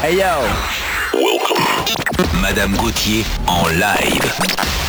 [0.00, 0.46] Hey yo.
[1.12, 1.60] Welcome.
[2.40, 4.87] Madame Gauthier en live.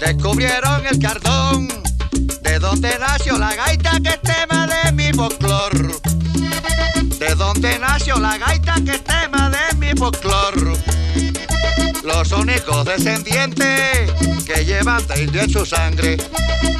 [0.00, 1.68] descubrieron el cardón
[2.42, 6.00] de donde nació la gaita que es tema de mi folclor.
[7.18, 10.76] De donde nació la gaita que es tema de mi folclor.
[12.04, 14.10] Los únicos descendientes
[14.44, 16.16] que llevan de su sangre,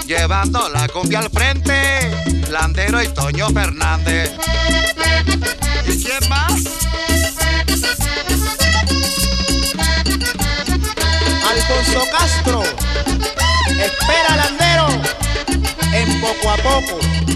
[0.06, 2.10] llevando la cumbia al frente,
[2.50, 4.32] Landero y Toño Fernández.
[5.86, 6.81] ¿Y quién más?
[11.52, 12.62] Alfonso Castro.
[12.62, 14.88] Espera, Landero,
[15.92, 17.31] en poco a poco.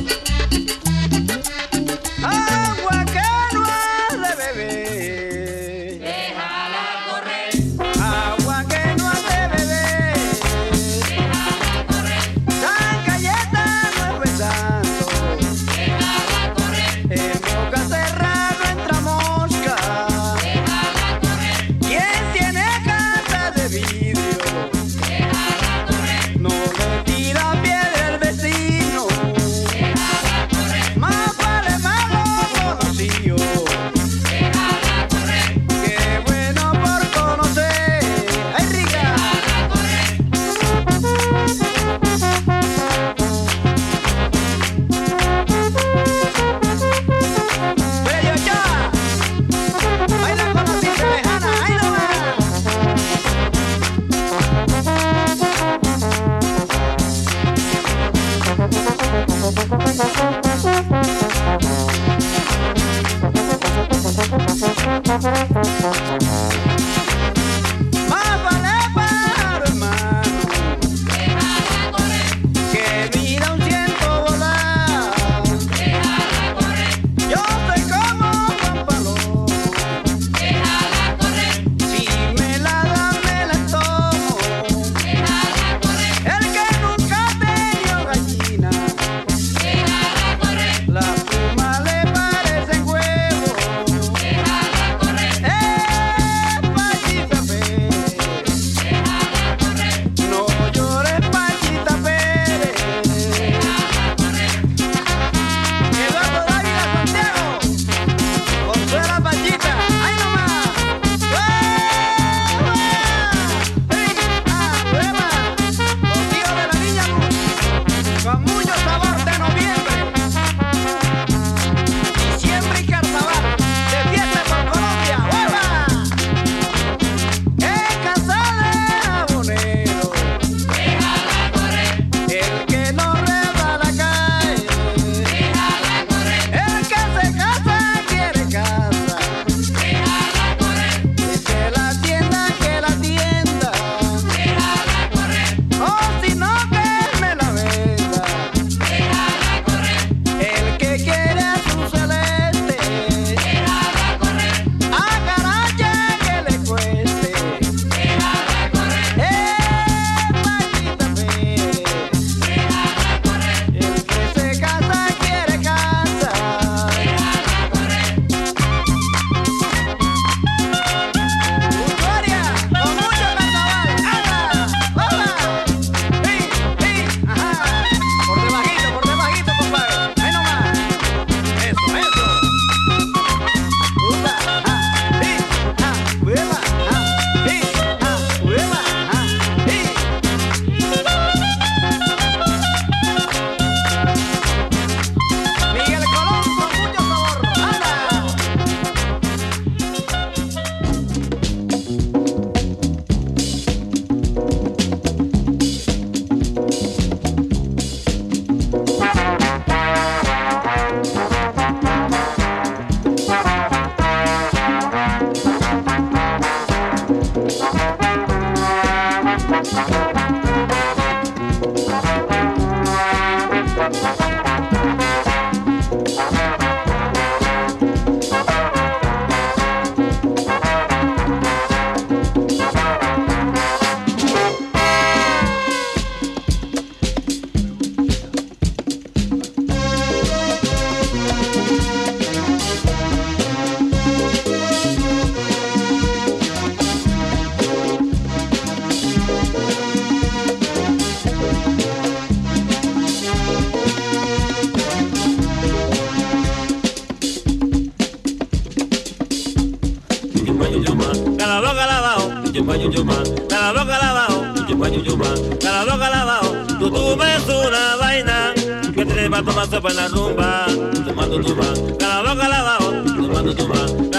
[269.28, 270.66] va tomando sopa la rumba,
[271.04, 271.64] tomando tuba,
[271.98, 274.15] calabao, calabao, tomando tuba.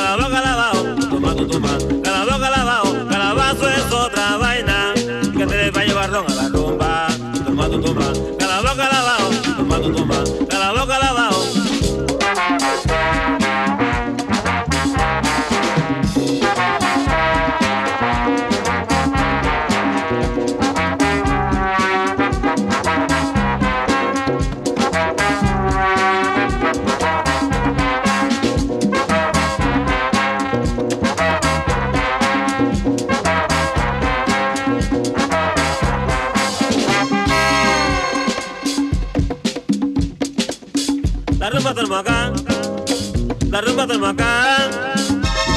[43.77, 44.71] rumba de Macán,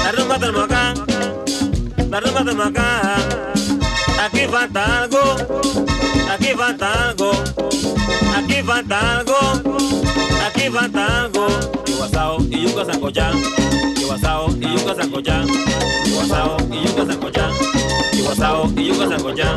[0.04, 0.94] la rumba de Macán,
[2.10, 3.22] la rumba de Macán.
[4.22, 5.36] Aquí falta algo,
[6.30, 7.30] aquí falta algo,
[8.36, 9.38] aquí falta algo,
[10.46, 11.46] aquí falta algo.
[11.86, 14.18] Y guasao y yuca sancochán, y y yuca
[15.00, 15.52] sancochán, y
[16.10, 16.12] y
[16.84, 17.52] yuca sancochán,
[18.12, 18.20] y y
[18.86, 19.56] yuca sancochán,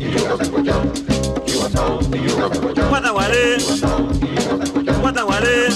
[0.00, 0.82] y y yuca sancochán.
[2.88, 3.58] Guataguaré,
[5.02, 5.68] Guataguaré,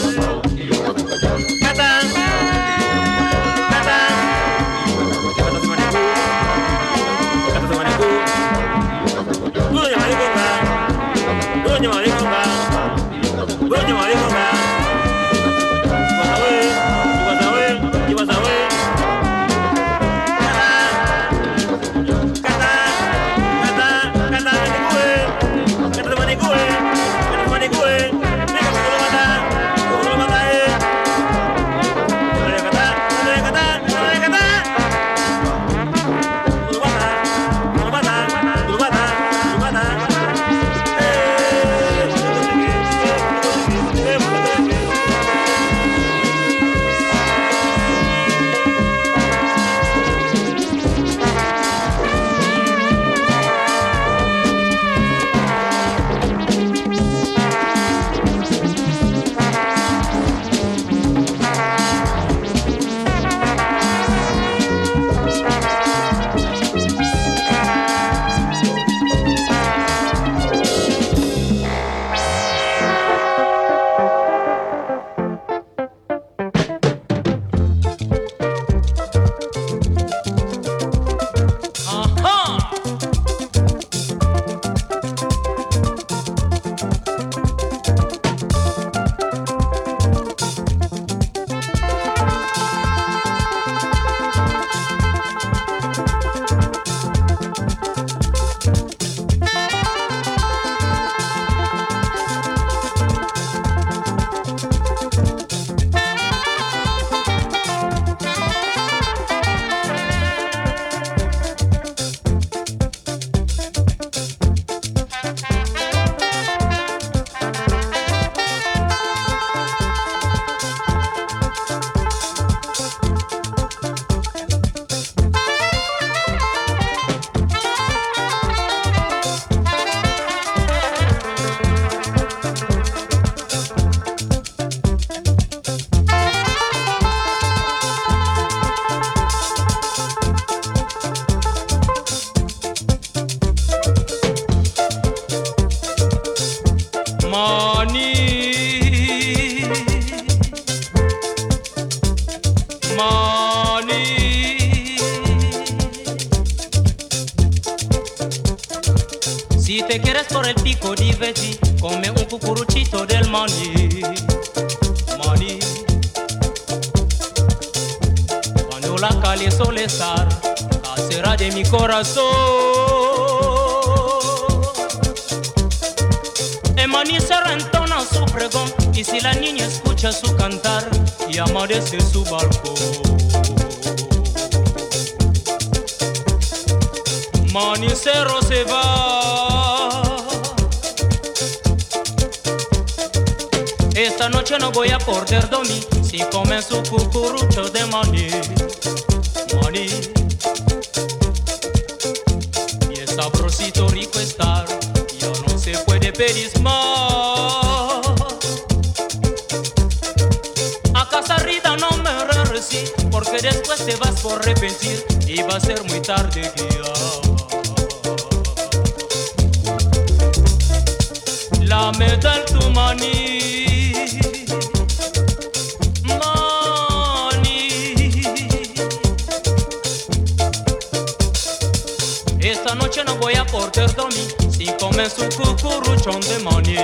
[232.91, 236.75] noche no voy a poder dormir sin comer su cucuruchón de maní.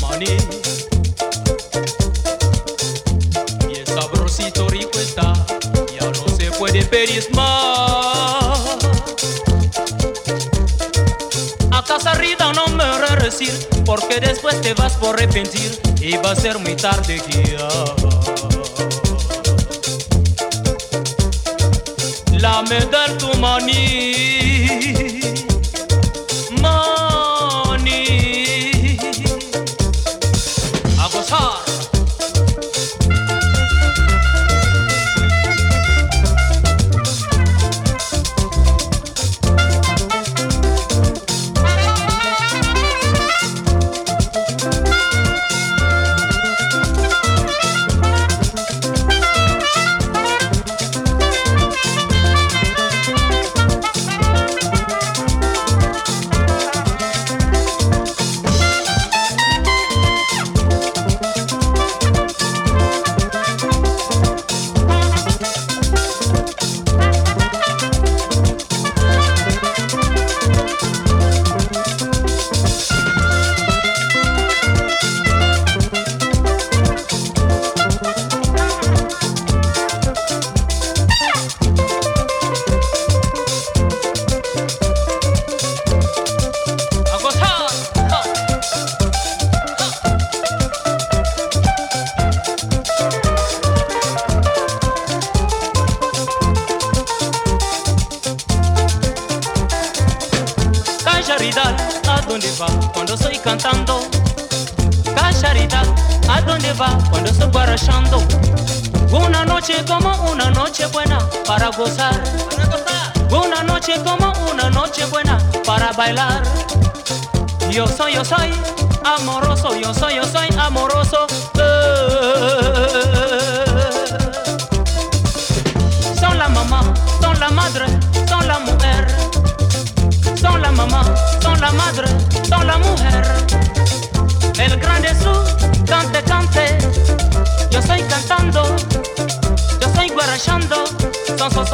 [0.00, 0.36] Maní.
[3.68, 5.32] El sabrosito rico está,
[5.92, 8.76] ya no se puede pedir más.
[11.72, 12.84] A casa arriba no me
[13.24, 13.52] decir,
[13.84, 17.68] porque después te vas por arrepentir y va a ser muy tarde guía.
[22.38, 23.28] La medal tu.
[23.38, 25.07] Maní.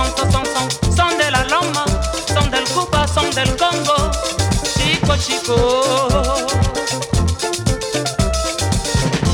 [0.05, 1.85] Son, son, son, son, de la loma,
[2.33, 4.11] son del Cuba, son del Congo.
[4.77, 5.57] Chico, chico.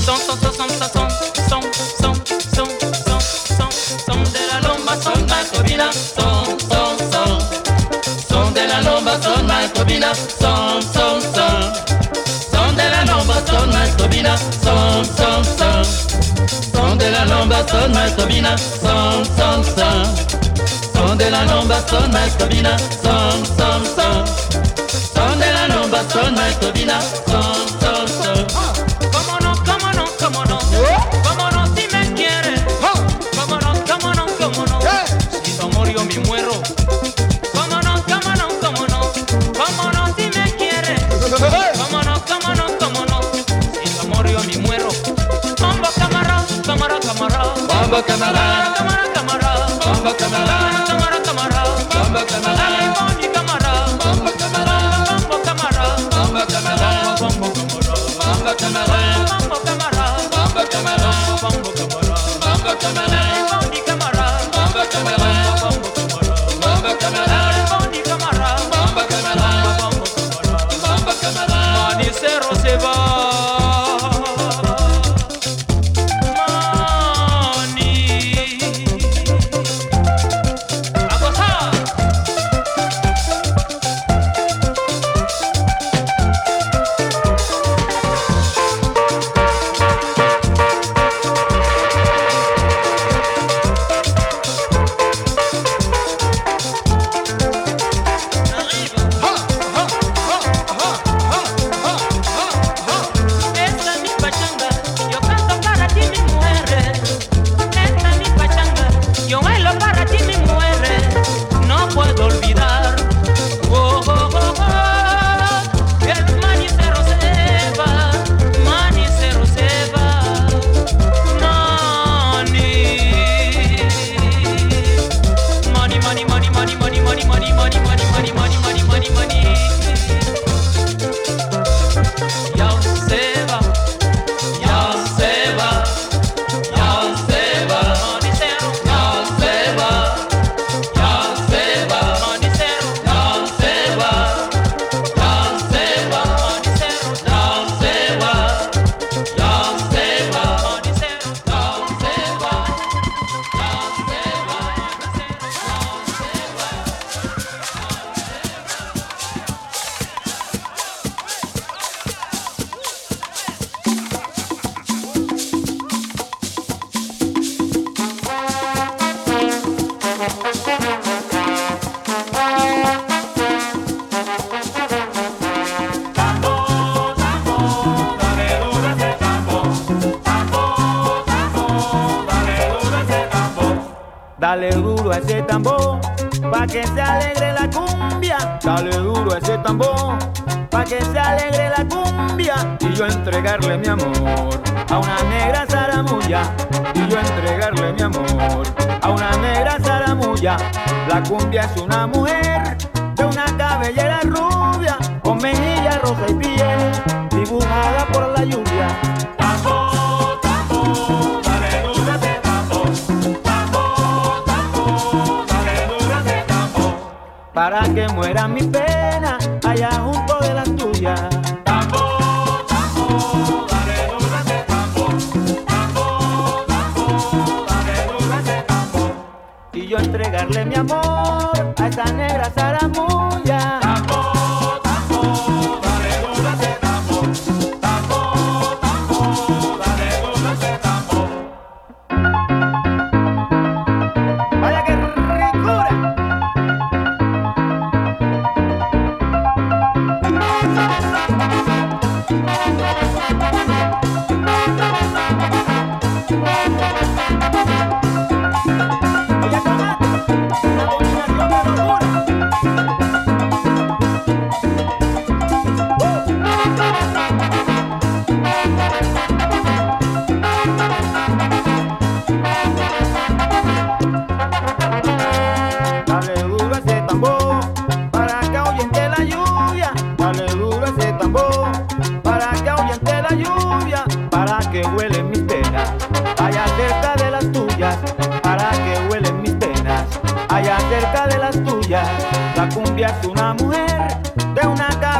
[0.04, 1.08] Son, son, son, son, son,
[1.48, 1.62] son,
[2.00, 2.14] son,
[2.54, 2.68] son,
[3.04, 3.20] son,
[3.56, 3.70] son,
[4.06, 7.38] son de la lomba, son macobina, son, son, son.
[8.28, 11.72] Son de la lomba, son macobina, son, son, son.
[12.52, 16.10] Son de la lomba, son macobina, son, son, son.
[16.72, 17.24] Son de la
[17.88, 19.39] macobina, son, son, son
[21.44, 24.24] la lomba, sonne maestro vina, son, son, son.
[25.14, 26.98] Son de la lomba, son maestro vina,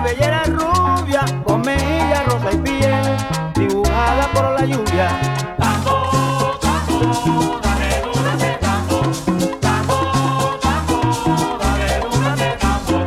[0.00, 3.16] la bellera rubia, con mejilla rosa y piel,
[3.54, 5.08] dibujada por la lluvia.
[5.58, 9.00] Tango, tango, dale dura de tango.
[9.60, 12.98] Tango, tango, dale dura de tango.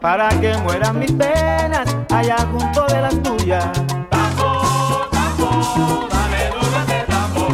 [0.00, 3.72] Para que mueran mis penas allá junto de las tuyas.
[4.10, 7.46] Tango, tango, dale dura de tango.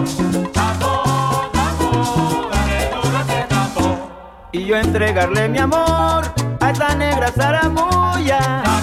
[0.52, 0.92] Tango,
[1.52, 4.10] tango, dale dura de tango.
[4.50, 6.41] Y yo entregarle mi amor
[7.02, 8.81] negra zaramoya.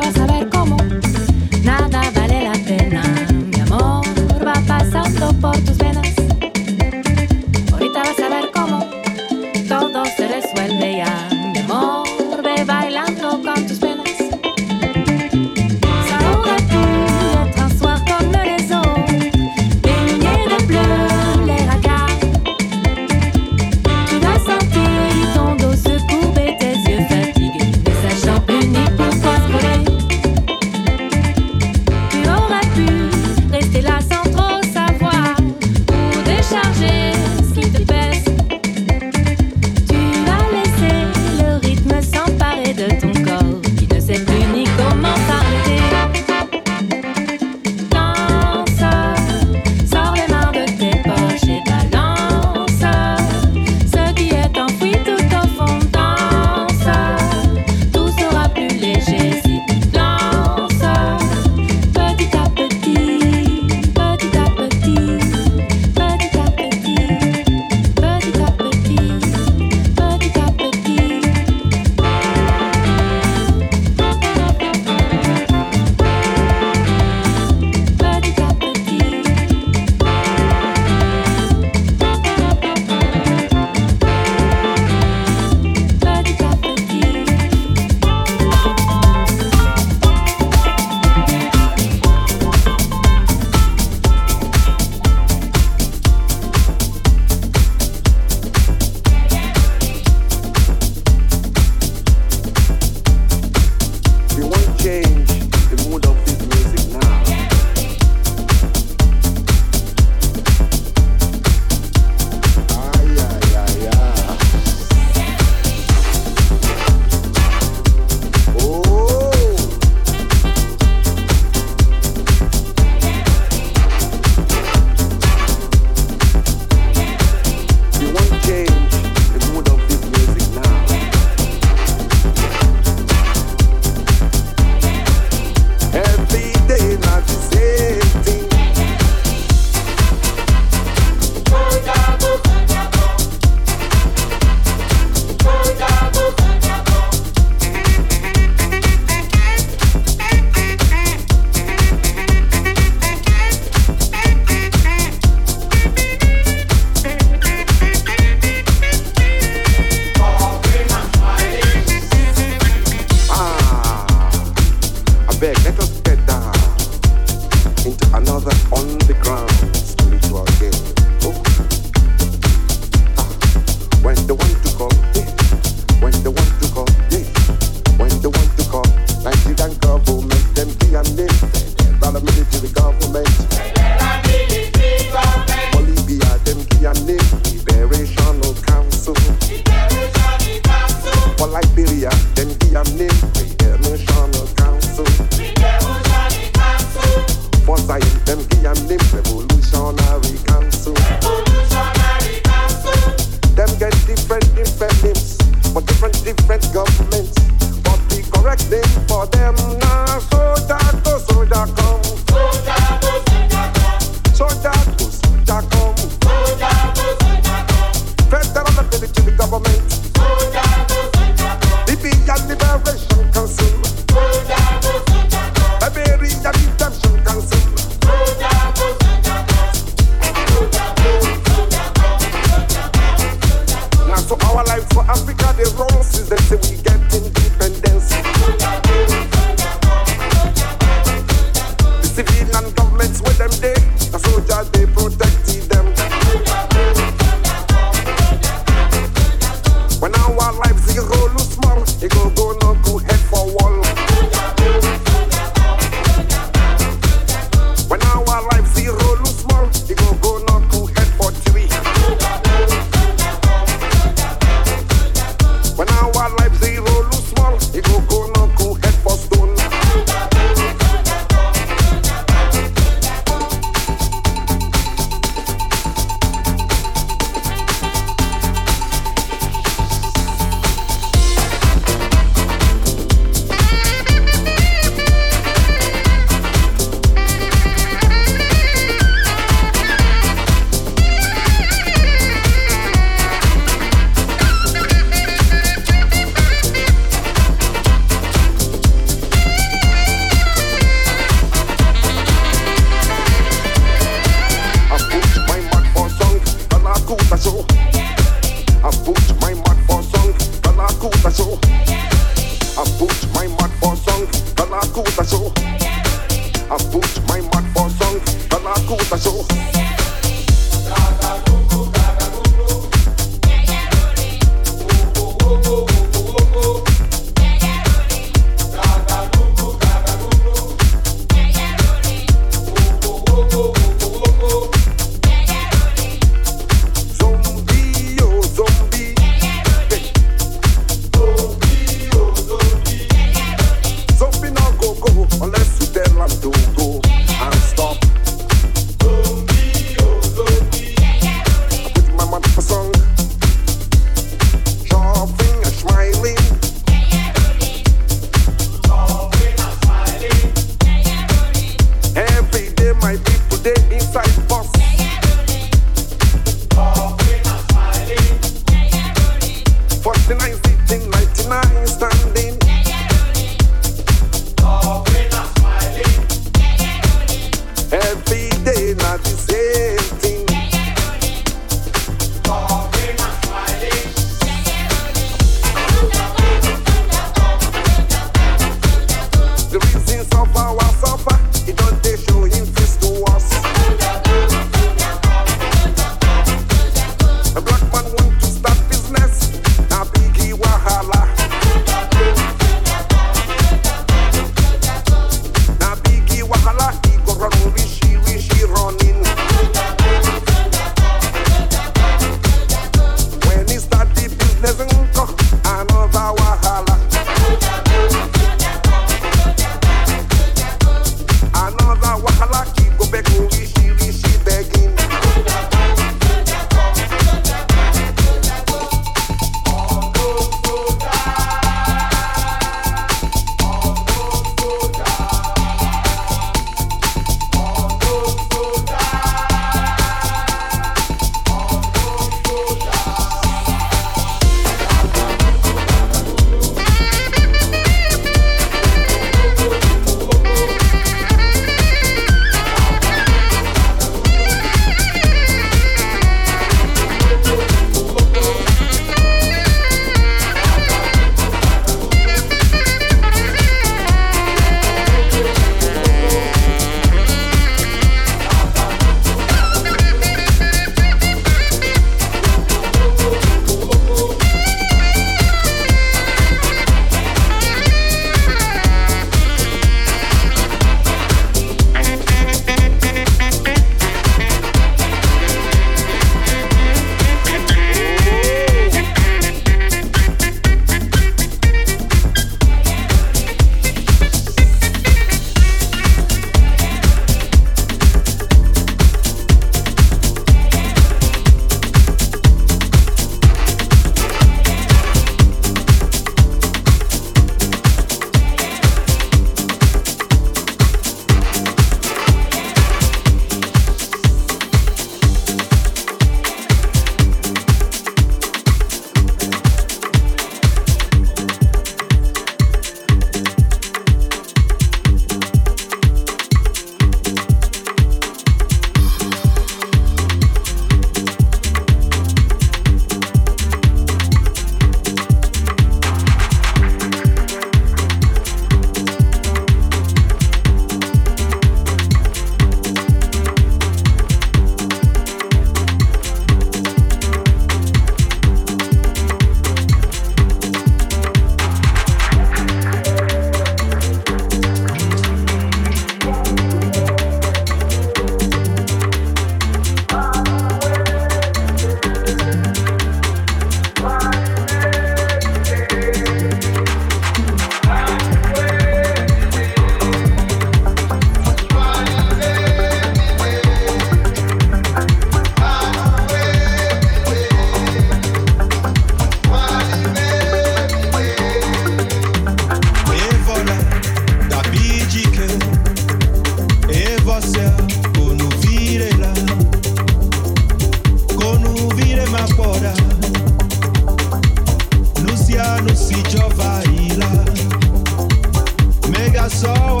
[599.51, 600.00] saw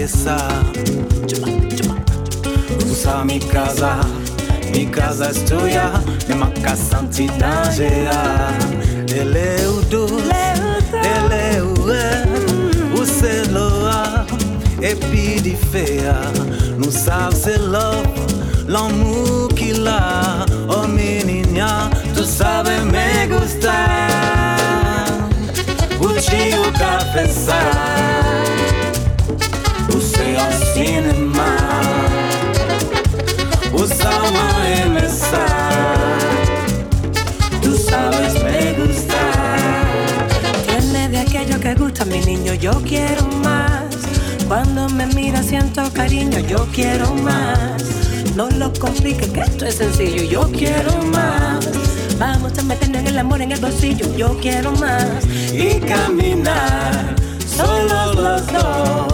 [0.00, 0.36] essa.
[2.90, 4.00] Usa mi casa,
[4.72, 8.52] mi casa es tuya Mi maka santidade ah.
[11.32, 13.00] é o eh.
[13.00, 14.26] Useloa, ah.
[14.80, 16.14] epidifea
[16.78, 18.06] Nous savons c'est love,
[18.68, 24.08] l'amour qu'il a Oh menina, tu sabe me gustar
[25.98, 28.61] Vou te pensar.
[30.34, 31.56] Um cinema
[33.72, 35.46] Usama emesa
[37.60, 39.58] Tú sabes me gustar
[40.66, 43.84] Tiene de aquello que gusta mi niño, yo quiero más.
[44.48, 47.82] Cuando me mira siento cariño, yo quiero más.
[48.34, 51.68] No lo compliques, que esto es sencillo, yo quiero más.
[52.18, 55.26] Vamos a meternos el amor en el bolsillo, yo quiero más.
[55.52, 57.14] Y caminar
[57.46, 59.11] Solos los dos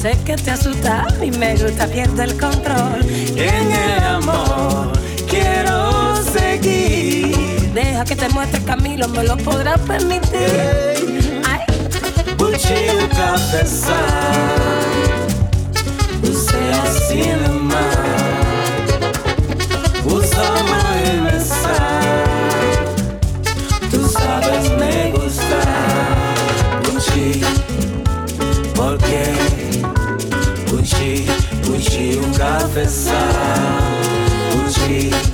[0.00, 3.04] Sé que te asusta y me gusta, pierdo el control.
[3.36, 4.92] En el amor
[5.28, 11.42] Quiero seguir Deja que te muestre Camilo, me lo podrás permitir.
[11.46, 11.60] Ay,
[12.38, 13.94] Gucci o cabeça
[16.22, 17.80] Você é um cinema
[32.80, 33.12] confessar
[34.54, 35.29] o dia.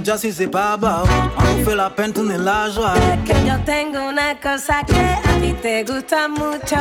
[0.00, 1.02] Déjà si c'est pas bas
[1.38, 2.94] On nous fait la peine, tourner la joie
[3.24, 6.76] que yo tengo una cosa que a ti te gusta mucho.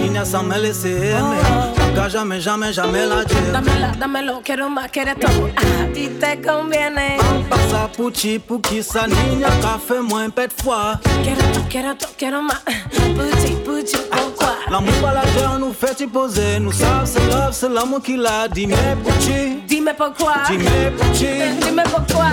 [0.00, 1.42] Niña, sans me laisser aimer
[1.78, 5.48] Nunca, jamais, jamais, jamais la dire Dámela, dámelo, quiero más, quieres todo.
[5.56, 7.16] A ti te conviene.
[7.48, 12.42] Pasa puchi, pour qui ça Niña, café, moins pète fois Quiero todo, quiero todo, quiero
[12.42, 12.62] más.
[12.90, 14.56] Puchi, puchi, pourquoi?
[14.70, 18.16] L'amour pas la terre nous fait y poser Nous savons c'est love, c'est l'amour qui
[18.16, 20.34] l'a dit Mais puchi, Dis-moi pourquoi.
[20.48, 22.26] Dis-moi pourquoi.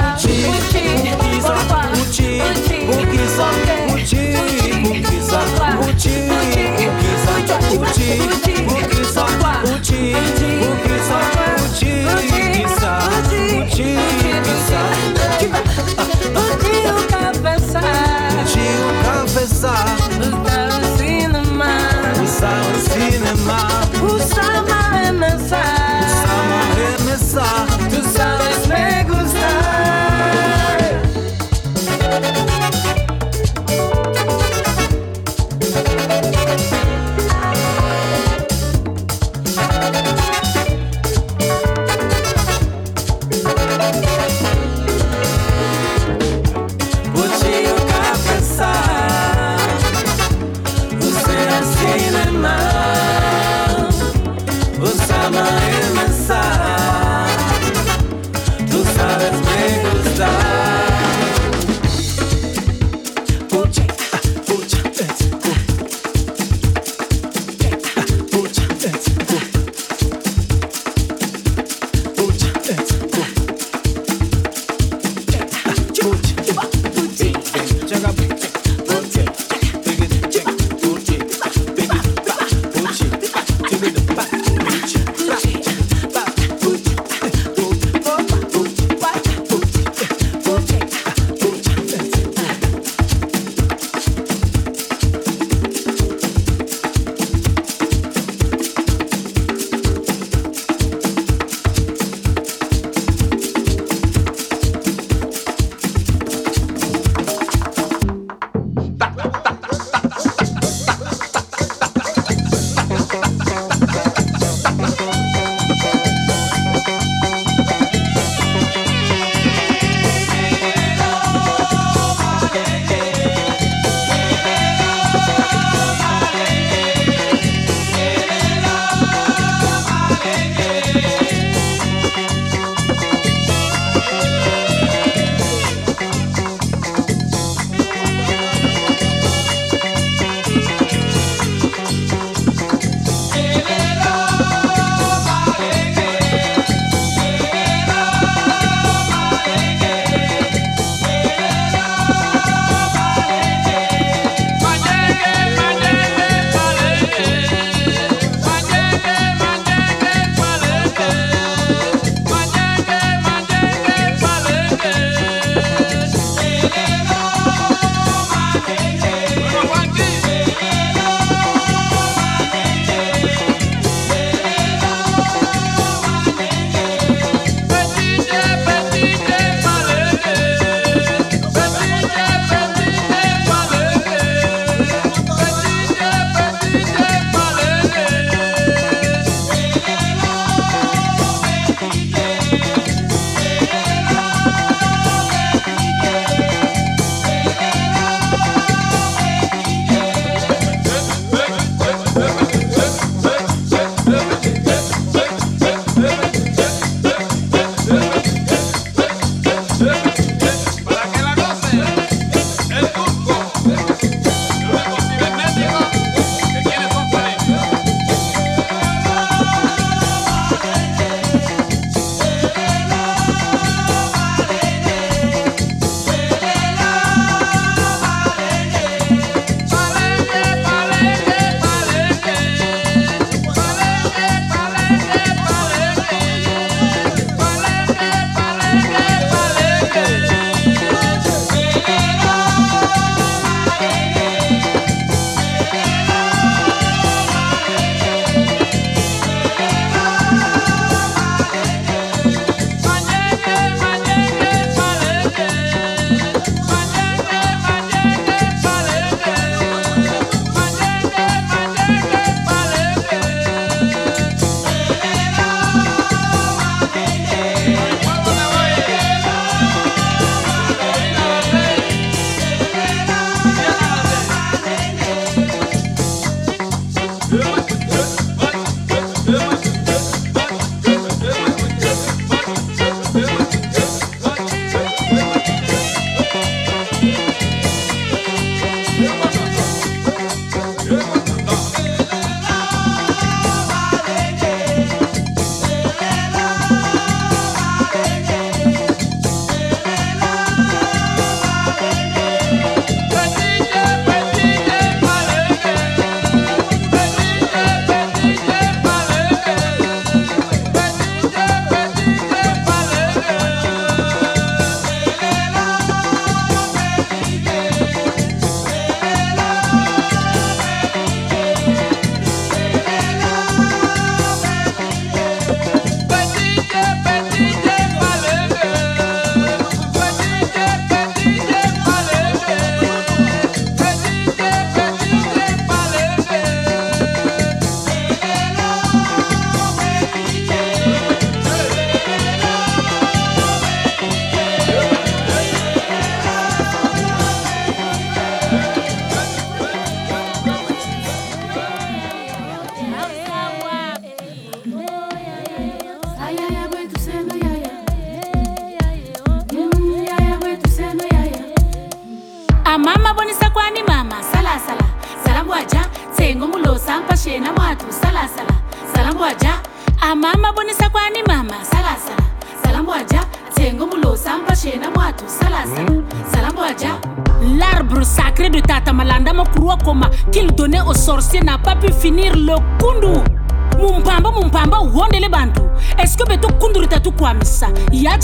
[22.94, 23.68] Cinema.
[24.02, 25.83] Usava é mensagem
[27.34, 27.73] dançar.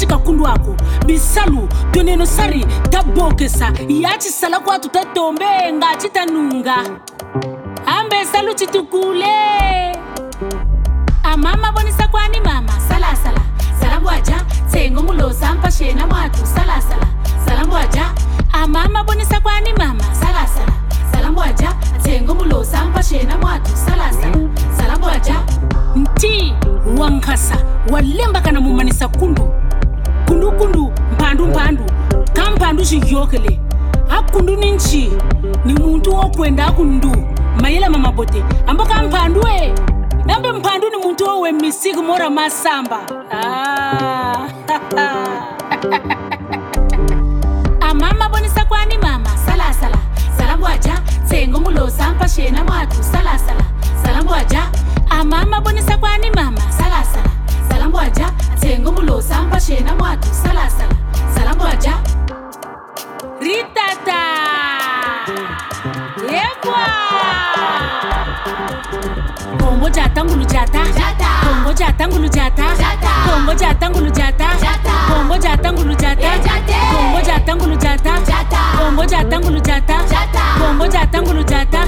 [0.09, 6.75] Kakundu ako bisalu toneno sari tabokesa yacisala kwatu tatombe ngaci tanunga.
[7.85, 9.35] Ambe salu citukule
[11.23, 12.71] amama bonisa kwani mama.
[12.89, 13.39] Salasala
[13.79, 14.35] salambwaja
[14.69, 16.45] tsengo mulosa mpashena mwatu.
[16.45, 17.07] Salasala
[17.45, 18.05] salambwaja
[18.53, 20.03] amama bonisa kwani mama.
[20.13, 20.71] Salasala
[21.11, 23.71] salambwaja tsengo mulosa mpashena mwatu.
[23.77, 24.37] Salasala
[24.77, 25.35] salambwaja
[25.95, 26.53] nti
[26.97, 27.57] wankasa
[27.91, 29.53] walemba kana mumanisa kundu
[30.29, 31.83] kundu kundu mpandu mpandu.
[32.33, 33.59] Ka mpandu xiyokele
[34.09, 35.11] a kundu ni nchi
[35.65, 37.11] ni muntu wo kwenda a kundu.
[37.61, 39.73] Mayela mamabote ambo ka mpandu e
[40.25, 42.99] nambe mpandu ni muntu wo we misiku mora masamba
[43.31, 44.47] ah.
[47.89, 49.29] amama bonisa kwani mama?
[49.45, 49.97] Salasala
[50.37, 53.03] salambwaja tsengo mulosa mpashena mwatu.
[53.03, 53.63] Salasala
[54.03, 54.69] salambwaja
[55.09, 56.61] amama bonisa kwani mama?
[56.71, 57.38] Salasala
[57.89, 60.85] salam waja tengo mulo sampa shena mwatu Salasa
[61.35, 61.93] Salamu aja
[63.41, 64.21] Ritata
[66.21, 66.85] lepwa
[69.59, 70.79] Kombo jata ngulu jata.
[71.43, 72.63] Kombo jata ngulu jata.
[73.31, 74.47] Kombo jata ngulu jata.
[75.09, 76.27] Kombo jata ngulu jata.
[76.91, 78.11] Kombo jata ngulu jata.
[78.77, 79.97] Kombo jata ngulu jata.
[80.59, 81.79] Kombo jata ngulu jata.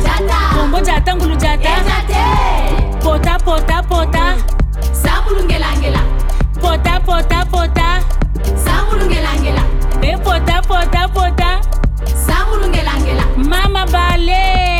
[0.54, 1.70] Kombo jata ngulu jata.
[3.04, 4.36] Pota pota pota.
[4.93, 5.70] Sambulungela
[7.12, 7.51] pota pota.
[7.51, 9.64] Pota sambulungelangela
[10.01, 11.62] e pota pota pota.
[12.16, 14.70] Sambulungelangela mama bale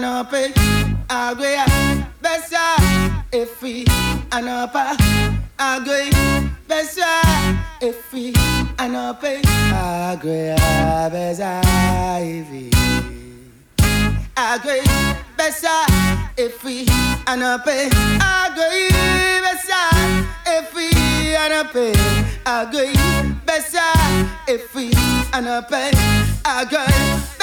[0.00, 0.54] anope
[1.08, 1.56] agwe
[2.22, 2.62] besa
[3.32, 3.84] efi
[4.30, 4.96] anopa
[5.58, 6.10] agwe
[6.68, 7.22] besa
[7.80, 8.32] efi
[8.78, 9.42] anope
[9.76, 10.56] agwe
[11.12, 11.60] besa
[12.22, 12.70] efi
[14.36, 14.82] agwe
[15.36, 15.86] besa
[16.36, 16.86] efi
[17.26, 17.90] anope
[18.20, 18.88] Agoyi
[19.44, 19.80] besa
[20.56, 20.88] efi
[21.36, 21.92] anope
[22.44, 22.96] Agoyi
[23.46, 23.84] besa
[24.46, 24.96] efi
[25.32, 25.90] anope
[26.44, 27.39] Agoyi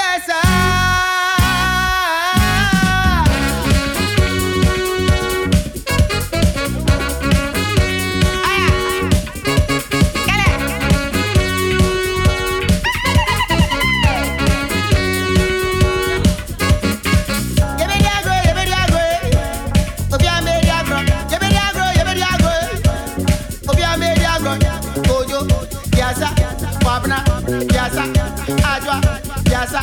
[29.57, 29.79] Yaza,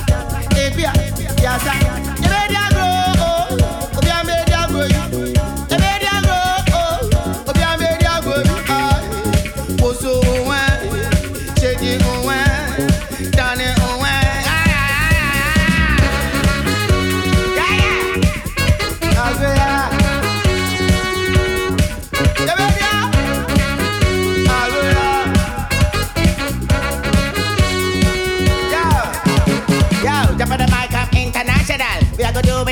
[0.55, 0.92] Abia,
[1.42, 2.14] Yaza.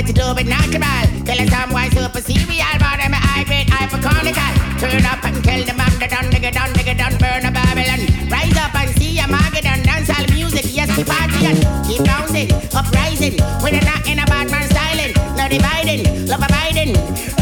[0.02, 1.24] way to do it natural.
[1.24, 4.52] Killing some wise super serial, but I'm high grade hyperconical.
[4.80, 8.00] Turn up and kill the man, the done, nigga, done, nigga, done, burn a Babylon.
[8.28, 12.04] Rise up and see a market and dance all music, yes, we party and Keep
[12.04, 13.34] bouncing, uprising.
[13.62, 16.96] When they're not in a bad man styling, no dividing, love abiding.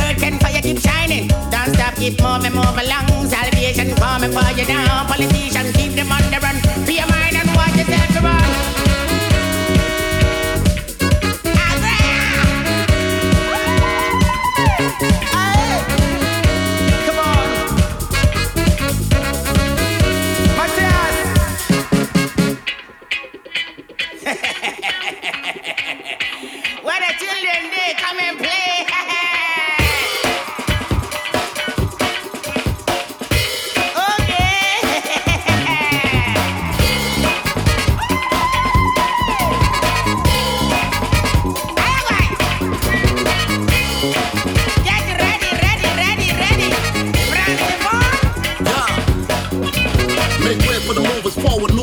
[0.04, 1.28] Earth and fire keep shining.
[1.50, 3.08] Don't stop, keep moving, move along.
[3.28, 5.06] Salvation coming for you now.
[5.06, 6.56] Politicians keep them on the run.
[6.86, 8.59] Be a mind and watch yourself run.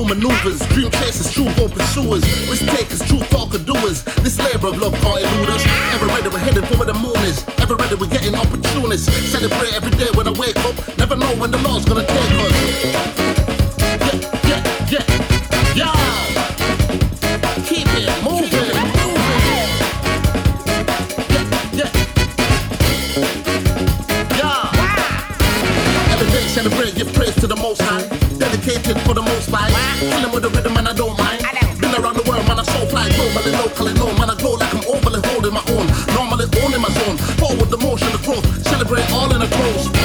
[0.08, 0.60] maneuvers.
[0.70, 2.24] Dream chasers, true born pursuers.
[2.50, 4.04] Risk takers, true talker doers.
[4.24, 5.48] This labor of love can't elude
[6.08, 7.44] ready, we're heading for where the moon is.
[7.60, 9.12] Ever ready, we're getting opportunists.
[9.32, 10.76] Celebrate every day when I wake up.
[10.98, 12.97] Never know when the laws gonna take us.
[29.08, 29.72] for the most part.
[30.00, 31.42] Killing with the rhythm and I don't mind.
[31.48, 31.80] I don't.
[31.80, 33.08] Been around the world, man, I so fly.
[33.16, 35.88] Normally, locally, no, man, I grow like I'm overly holding my own.
[36.14, 37.18] Normally, owning my zone.
[37.40, 38.46] Forward the motion, the growth.
[38.68, 39.97] Celebrate all in a close.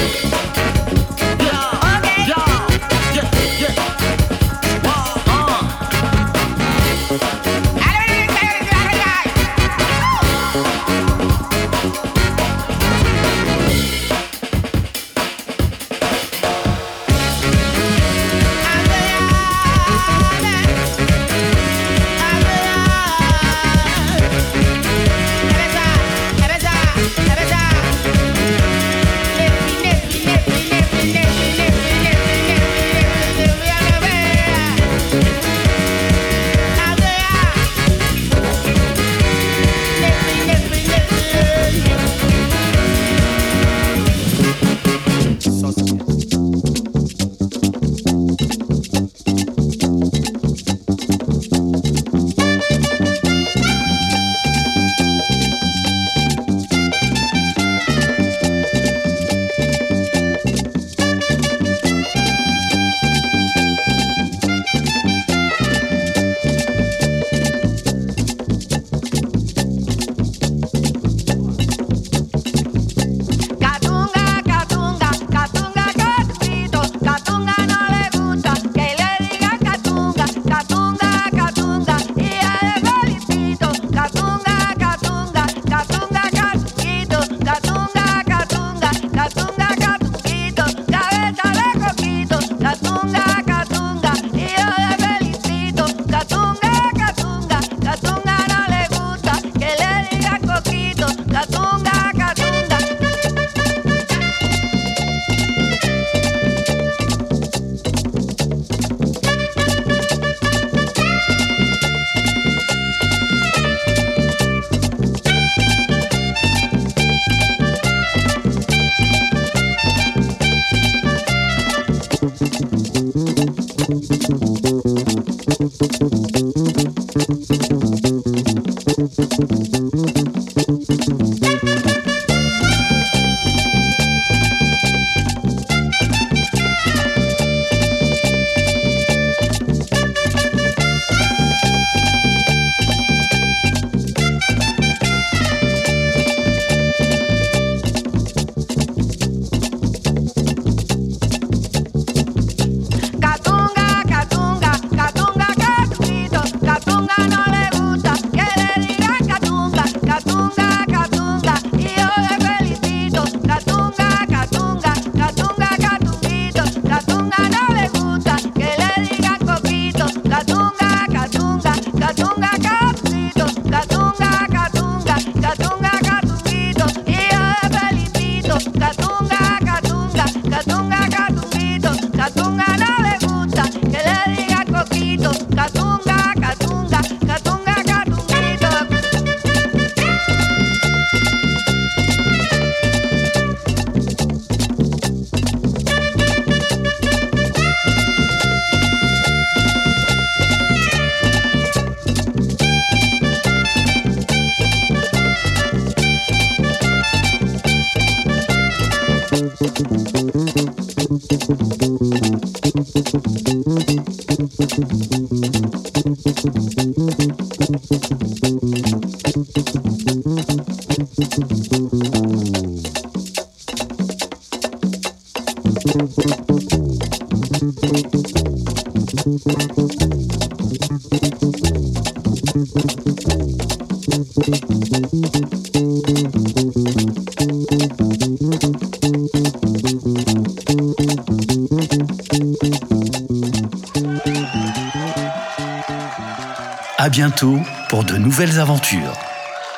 [248.93, 249.13] Culture.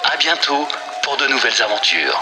[0.03, 0.67] À bientôt
[1.01, 2.21] pour de nouvelles aventures.